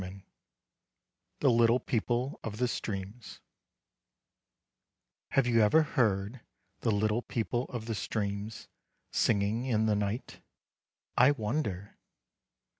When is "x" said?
0.03-0.15